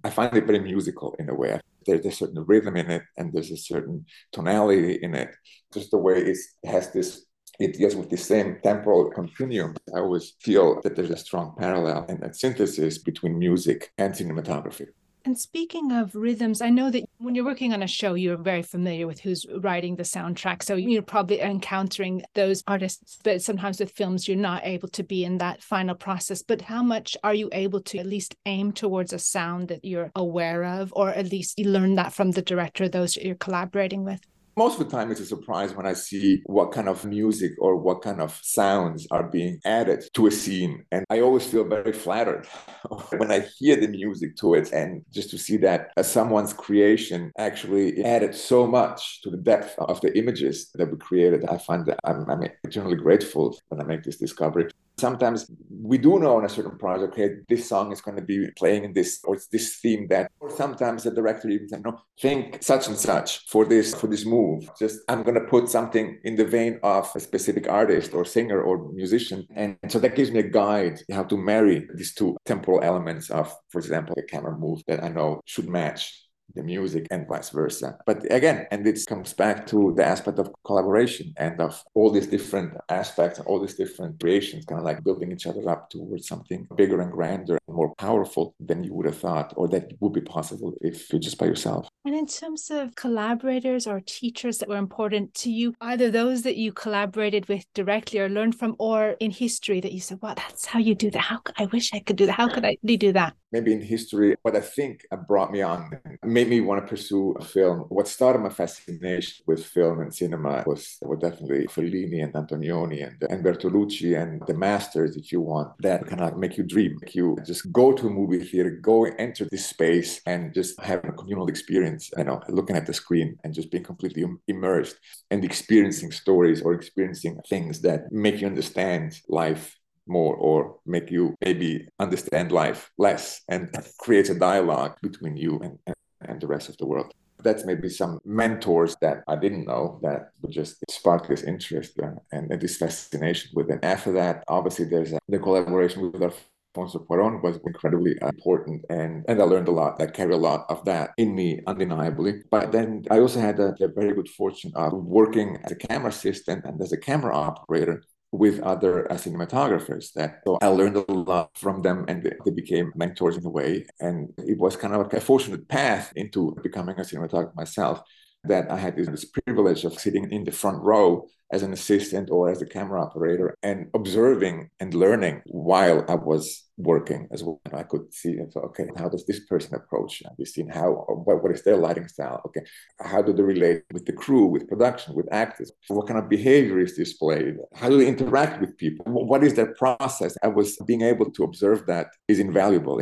[0.02, 1.60] I find it very musical in a way.
[1.86, 5.30] There's a certain rhythm in it, and there's a certain tonality in it.
[5.72, 7.26] Just the way it has this
[7.60, 9.76] it deals with the same temporal continuum.
[9.94, 14.88] I always feel that there's a strong parallel and a synthesis between music and cinematography.
[15.26, 18.60] And speaking of rhythms, I know that when you're working on a show, you're very
[18.62, 20.62] familiar with who's writing the soundtrack.
[20.62, 25.24] So you're probably encountering those artists, but sometimes with films, you're not able to be
[25.24, 26.42] in that final process.
[26.42, 30.12] But how much are you able to at least aim towards a sound that you're
[30.14, 34.20] aware of, or at least you learn that from the director, those you're collaborating with?
[34.56, 37.76] Most of the time it's a surprise when I see what kind of music or
[37.76, 40.84] what kind of sounds are being added to a scene.
[40.92, 42.46] And I always feel very flattered
[43.16, 47.32] when I hear the music to it and just to see that uh, someone's creation
[47.38, 51.44] actually added so much to the depth of the images that we created.
[51.46, 56.18] I find that I'm, I'm eternally grateful when I make this discovery sometimes we do
[56.18, 59.20] know on a certain project, okay, this song is going to be playing in this,
[59.24, 62.96] or it's this theme that, or sometimes the director even says, no, think such and
[62.96, 64.68] such for this, for this move.
[64.78, 68.62] Just, I'm going to put something in the vein of a specific artist or singer
[68.62, 69.46] or musician.
[69.54, 73.54] And so that gives me a guide how to marry these two temporal elements of,
[73.70, 76.23] for example, the camera move that I know should match
[76.54, 77.98] the music and vice versa.
[78.06, 82.26] But again, and it comes back to the aspect of collaboration and of all these
[82.26, 86.28] different aspects, and all these different creations, kind of like building each other up towards
[86.28, 90.12] something bigger and grander and more powerful than you would have thought, or that would
[90.12, 91.88] be possible if you're just by yourself.
[92.04, 96.56] And in terms of collaborators or teachers that were important to you, either those that
[96.56, 100.66] you collaborated with directly or learned from, or in history that you said, "Wow, that's
[100.66, 101.20] how you do that.
[101.20, 102.32] How I wish I could do that.
[102.32, 105.92] How could I do that?" Maybe in history, what I think brought me on
[106.34, 107.78] made me want to pursue a film.
[107.96, 113.16] What started my fascination with film and cinema was, was definitely Fellini and Antonioni and,
[113.30, 117.14] and Bertolucci and the masters, if you want, that kind of make you dream, make
[117.14, 121.12] you just go to a movie theater, go enter this space and just have a
[121.12, 124.96] communal experience, you know, looking at the screen and just being completely immersed
[125.30, 131.34] and experiencing stories or experiencing things that make you understand life more or make you
[131.44, 135.94] maybe understand life less and creates a dialogue between you and, and,
[136.28, 140.30] and the rest of the world that's maybe some mentors that I didn't know that
[140.40, 142.00] would just spark this interest
[142.32, 143.80] and, this fascination with it.
[143.82, 146.32] After that, obviously, there's a, the collaboration with our
[146.76, 150.02] Alfonso Cuaron was incredibly important and, and I learned a lot.
[150.02, 152.42] I carry a lot of that in me, undeniably.
[152.50, 156.08] But then I also had the, the very good fortune of working as a camera
[156.08, 158.02] assistant and as a camera operator
[158.34, 162.92] with other uh, cinematographers that so I learned a lot from them and they, became
[162.96, 163.86] mentors in a way.
[164.00, 168.02] And it was kind of like a fortunate path into becoming a cinematographer myself
[168.44, 172.50] that I had this privilege of sitting in the front row as an assistant or
[172.50, 177.60] as a camera operator and observing and learning while I was working as well.
[177.72, 180.68] I could see, okay, how does this person approach this scene?
[180.68, 180.90] How,
[181.24, 182.40] what, what is their lighting style?
[182.46, 182.62] Okay,
[183.00, 185.70] how do they relate with the crew, with production, with actors?
[185.88, 187.56] What kind of behavior is displayed?
[187.74, 189.04] How do they interact with people?
[189.06, 190.36] What is their process?
[190.42, 193.00] I was being able to observe that is invaluable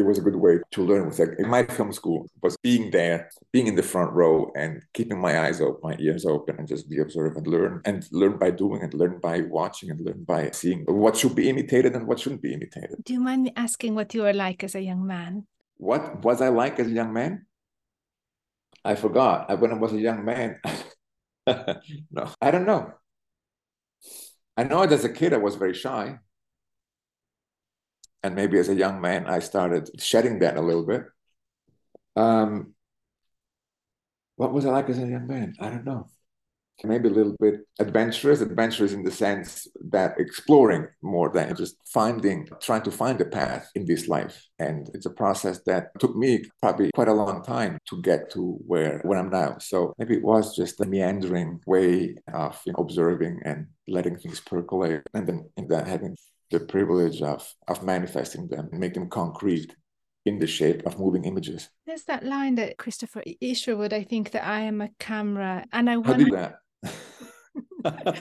[0.00, 1.06] it was a good way to learn.
[1.06, 4.82] Was like in my film school was being there, being in the front row and
[4.94, 8.38] keeping my eyes open, my ears open and just be observant and learn and learn
[8.38, 12.06] by doing and learn by watching and learn by seeing what should be imitated and
[12.06, 12.96] what shouldn't be imitated.
[13.04, 15.46] Do you mind me asking what you were like as a young man?
[15.76, 17.46] What was I like as a young man?
[18.84, 19.60] I forgot.
[19.60, 20.60] When I was a young man,
[21.46, 22.92] no, I don't know.
[24.56, 26.18] I know that as a kid I was very shy
[28.22, 31.04] and maybe as a young man, I started shedding that a little bit.
[32.16, 32.74] Um,
[34.36, 35.54] what was I like as a young man?
[35.60, 36.06] I don't know.
[36.82, 42.48] Maybe a little bit adventurous, adventurous in the sense that exploring more than just finding,
[42.62, 44.48] trying to find a path in this life.
[44.58, 48.58] And it's a process that took me probably quite a long time to get to
[48.66, 49.58] where where I'm now.
[49.58, 54.40] So maybe it was just a meandering way of you know, observing and letting things
[54.40, 56.16] percolate, and then in that having
[56.50, 59.74] the privilege of of manifesting them make them concrete
[60.26, 61.70] in the shape of moving images.
[61.86, 65.96] There's that line that Christopher Isherwood, I think that I am a camera, and I
[65.96, 66.56] want that.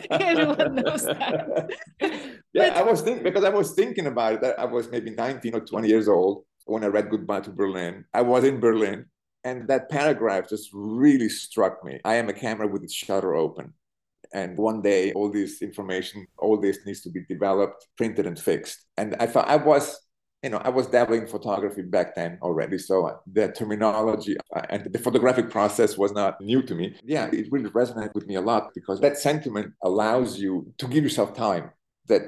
[0.09, 1.69] Everyone knows that.
[2.01, 2.77] yeah, but...
[2.77, 4.41] I was thinking because I was thinking about it.
[4.41, 8.05] That I was maybe 19 or 20 years old when I read Goodbye to Berlin.
[8.13, 9.05] I was in Berlin,
[9.43, 11.99] and that paragraph just really struck me.
[12.05, 13.73] I am a camera with its shutter open
[14.33, 18.85] and one day all this information all this needs to be developed printed and fixed.
[18.97, 19.99] And i thought i was
[20.43, 24.91] you know i was dabbling in photography back then already so the terminology uh, and
[24.93, 26.95] the photographic process was not new to me.
[27.03, 31.03] Yeah it really resonated with me a lot because that sentiment allows you to give
[31.03, 31.71] yourself time
[32.07, 32.23] that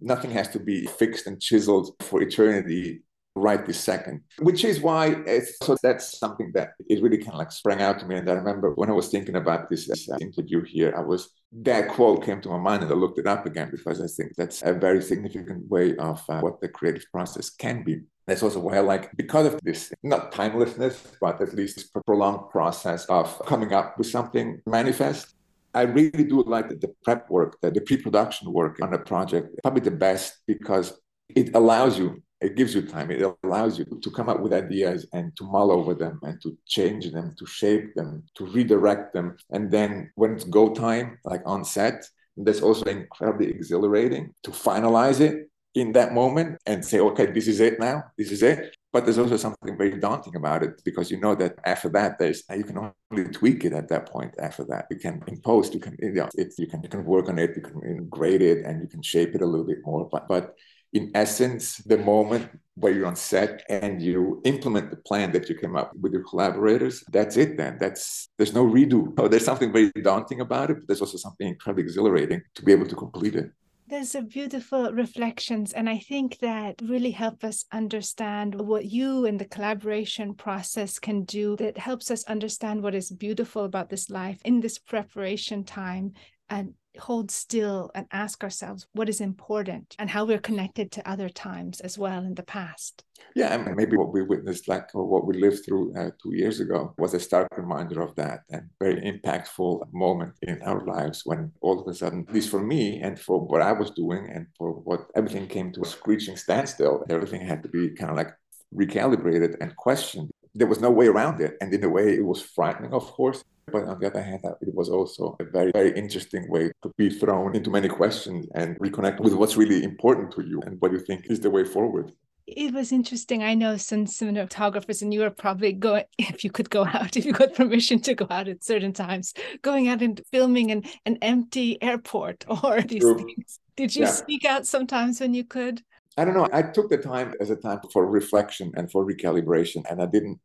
[0.00, 3.02] nothing has to be fixed and chiseled for eternity
[3.34, 7.38] right this second, which is why it's, so that's something that it really kind of
[7.38, 8.16] like sprang out to me.
[8.16, 11.30] And I remember when I was thinking about this uh, interview here, I was
[11.64, 14.34] that quote came to my mind and I looked it up again because I think
[14.36, 18.00] that's a very significant way of uh, what the creative process can be.
[18.26, 22.50] That's also why I like, because of this, not timelessness, but at least this prolonged
[22.50, 25.34] process of coming up with something manifest.
[25.74, 28.98] I really do like the, the prep work, the, the pre production work on a
[28.98, 30.98] project, probably the best because
[31.34, 33.10] it allows you it gives you time.
[33.10, 36.56] It allows you to come up with ideas and to mull over them and to
[36.66, 39.36] change them to shape them to redirect them.
[39.50, 42.04] And then when it's go time like on set
[42.36, 47.60] that's also incredibly exhilarating to finalize it in that moment and say okay this is
[47.60, 48.04] it now.
[48.18, 48.76] This is it.
[48.92, 52.42] But there's also something very daunting about it because you know that after that there's
[52.54, 54.86] you can only tweak it at that point after that.
[54.90, 57.56] You can impose you can you know it's you can you can work on it
[57.56, 60.08] you can grade it and you can shape it a little bit more.
[60.10, 60.54] But but
[60.92, 65.54] in essence, the moment where you're on set and you implement the plan that you
[65.54, 67.78] came up with your collaborators, that's it then.
[67.80, 69.12] That's there's no redo.
[69.18, 72.72] Oh, there's something very daunting about it, but there's also something incredibly exhilarating to be
[72.72, 73.50] able to complete it.
[73.88, 79.38] There's a beautiful reflections, and I think that really help us understand what you and
[79.38, 84.40] the collaboration process can do that helps us understand what is beautiful about this life
[84.44, 86.14] in this preparation time
[86.50, 91.28] and hold still and ask ourselves what is important and how we're connected to other
[91.28, 93.04] times as well in the past.
[93.34, 96.60] Yeah, and maybe what we witnessed, like or what we lived through uh, two years
[96.60, 101.50] ago, was a stark reminder of that and very impactful moment in our lives when
[101.62, 104.46] all of a sudden, at least for me and for what I was doing and
[104.58, 108.32] for what everything came to a screeching standstill, everything had to be kind of like
[108.74, 111.56] recalibrated and questioned there was no way around it.
[111.60, 113.42] And in a way, it was frightening, of course.
[113.70, 117.10] But on the other hand, it was also a very, very interesting way to be
[117.10, 120.98] thrown into many questions and reconnect with what's really important to you and what you
[120.98, 122.12] think is the way forward.
[122.46, 123.42] It was interesting.
[123.42, 127.24] I know some cinematographers, and you were probably going, if you could go out, if
[127.24, 131.18] you got permission to go out at certain times, going out and filming an, an
[131.22, 133.16] empty airport or these True.
[133.16, 133.58] things.
[133.76, 134.10] Did you yeah.
[134.10, 135.82] speak out sometimes when you could?
[136.16, 136.48] I don't know.
[136.52, 140.40] I took the time as a time for reflection and for recalibration, and I didn't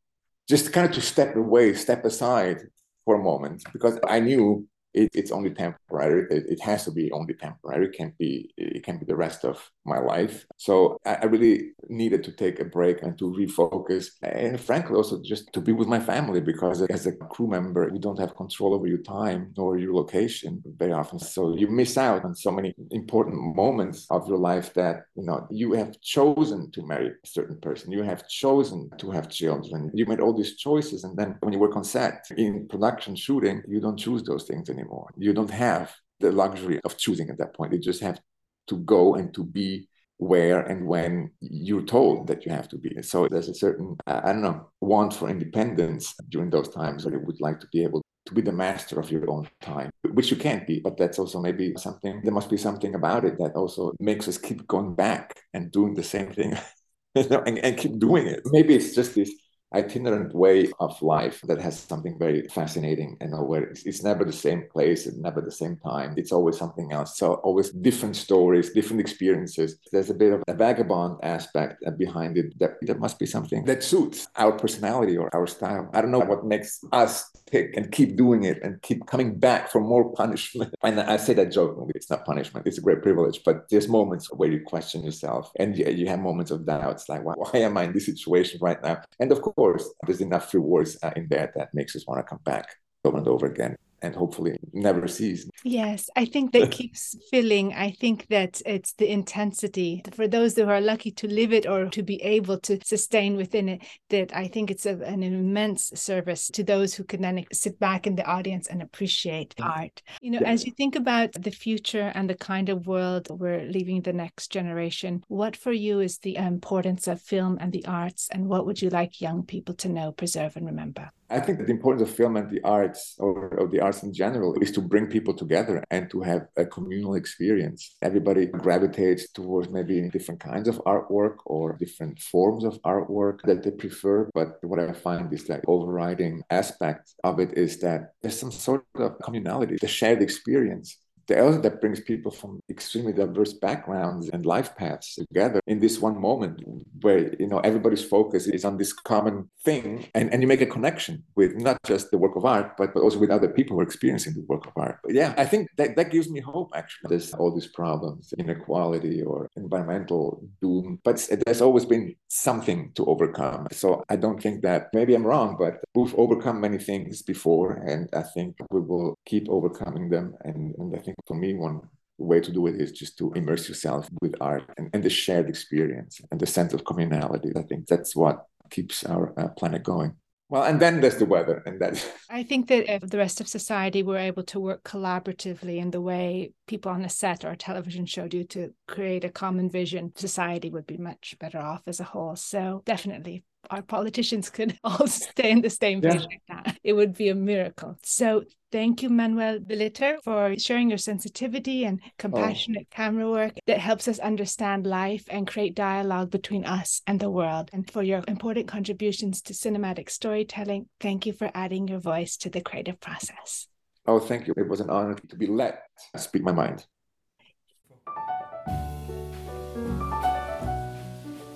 [0.47, 2.61] just kind of to step away, step aside
[3.05, 6.25] for a moment because I knew it, it's only temporary.
[6.35, 7.85] It, it, has to be only temporary.
[7.85, 8.51] It can't be.
[8.57, 10.45] It can be the rest of my life.
[10.57, 15.21] So I, I, really needed to take a break and to refocus, and frankly, also
[15.23, 18.73] just to be with my family because as a crew member, you don't have control
[18.73, 21.19] over your time nor your location very often.
[21.19, 25.47] So you miss out on so many important moments of your life that you know
[25.51, 27.91] you have chosen to marry a certain person.
[27.91, 29.91] You have chosen to have children.
[29.93, 33.61] You made all these choices, and then when you work on set in production shooting,
[33.67, 35.11] you don't choose those things anymore anymore.
[35.17, 37.73] You don't have the luxury of choosing at that point.
[37.73, 38.19] You just have
[38.67, 43.01] to go and to be where and when you're told that you have to be.
[43.03, 47.21] So there's a certain, I don't know, want for independence during those times where you
[47.25, 50.37] would like to be able to be the master of your own time, which you
[50.37, 50.79] can't be.
[50.79, 54.37] But that's also maybe something, there must be something about it that also makes us
[54.39, 56.57] keep going back and doing the same thing
[57.15, 58.41] and, and keep doing it.
[58.45, 59.31] Maybe it's just this
[59.73, 64.03] itinerant way of life that has something very fascinating and you know, where it's, it's,
[64.03, 66.13] never the same place and never the same time.
[66.15, 67.17] It's always something else.
[67.17, 69.77] So always different stories different experiences.
[69.91, 73.65] There's a bit of a vagabond aspect uh, behind it that there must be something
[73.65, 75.89] that suits our personality or our style.
[75.93, 79.69] I don't know what makes us tick and keep doing it and keep coming back
[79.71, 80.73] for more punishment.
[80.83, 84.31] And i say that jokingly it's not punishment it's a great privilege but there's moments
[84.33, 87.77] where you question yourself and you, you have moments of doubts like why, why am
[87.77, 89.01] i in this situation right now?
[89.19, 92.29] And of course course, there's enough rewards uh, in there that makes us want to
[92.29, 95.49] come back over and over again and hopefully never cease.
[95.63, 97.73] Yes, I think that keeps filling.
[97.73, 101.89] I think that it's the intensity for those who are lucky to live it or
[101.89, 103.83] to be able to sustain within it.
[104.09, 108.07] That I think it's a, an immense service to those who can then sit back
[108.07, 109.79] in the audience and appreciate mm-hmm.
[109.79, 110.01] art.
[110.21, 114.01] You know, as you think about the future and the kind of world we're leaving
[114.01, 118.47] the next generation, what for you is the importance of film and the arts, and
[118.47, 121.11] what would you like young people to know, preserve, and remember?
[121.29, 124.13] I think that the importance of film and the arts, or of the arts in
[124.13, 127.95] general, is to bring people together and to have a communal experience.
[128.01, 133.71] Everybody gravitates towards maybe different kinds of artwork or different forms of artwork that they
[133.71, 134.29] prefer.
[134.33, 138.85] But what I find is that overriding aspect of it is that there's some sort
[138.95, 140.97] of communality, the shared experience
[141.27, 145.99] the other that brings people from extremely diverse backgrounds and life paths together in this
[145.99, 146.63] one moment
[147.01, 150.65] where you know everybody's focus is on this common thing and, and you make a
[150.65, 153.81] connection with not just the work of art but, but also with other people who
[153.81, 154.99] are experiencing the work of art.
[155.03, 157.09] But yeah i think that, that gives me hope actually.
[157.09, 163.67] There's all these problems inequality or environmental doom but there's always been something to overcome.
[163.71, 168.09] So i don't think that maybe i'm wrong but we've overcome many things before and
[168.13, 171.81] i think we will keep overcoming them and, and i think for me, one
[172.17, 175.49] way to do it is just to immerse yourself with art and, and the shared
[175.49, 177.55] experience and the sense of communality.
[177.55, 180.15] I think that's what keeps our uh, planet going.
[180.49, 182.05] Well, and then there's the weather, and that.
[182.29, 185.99] I think that if the rest of society were able to work collaboratively in the
[185.99, 190.13] way people on a set or a television show do to create a common vision,
[190.15, 192.37] society would be much better off as a whole.
[192.37, 196.13] So definitely our politicians could all stay in the same yeah.
[196.13, 196.77] like that.
[196.83, 197.97] It would be a miracle.
[198.03, 202.95] So thank you, Manuel Billeter, for sharing your sensitivity and compassionate oh.
[202.95, 207.69] camera work that helps us understand life and create dialogue between us and the world.
[207.73, 212.49] And for your important contributions to cinematic storytelling, thank you for adding your voice to
[212.49, 213.67] the creative process.
[214.05, 214.53] Oh, thank you.
[214.55, 215.83] It was an honor to be let
[216.15, 216.85] speak my mind.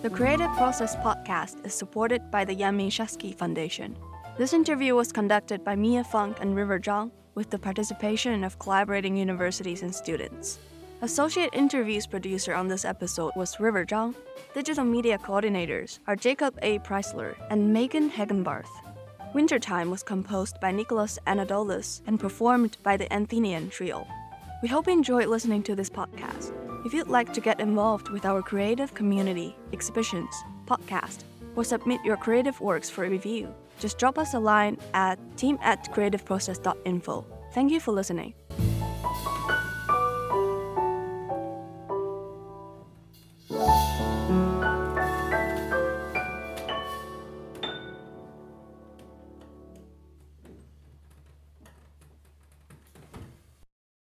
[0.01, 3.95] The Creative Process podcast is supported by the Jan Michalski Foundation.
[4.35, 9.15] This interview was conducted by Mia Funk and River Zhang with the participation of collaborating
[9.15, 10.57] universities and students.
[11.03, 14.15] Associate interviews producer on this episode was River Zhang.
[14.55, 16.79] Digital media coordinators are Jacob A.
[16.79, 18.71] Preisler and Megan Hagenbarth.
[19.35, 24.07] Wintertime was composed by Nicholas Anadolus and performed by the Anthenian Trio.
[24.63, 26.70] We hope you enjoyed listening to this podcast.
[26.83, 30.33] If you'd like to get involved with our creative community, exhibitions,
[30.65, 31.23] podcast,
[31.55, 35.93] or submit your creative works for review, just drop us a line at team at
[35.93, 37.25] creativeprocess.info.
[37.53, 38.33] Thank you for listening.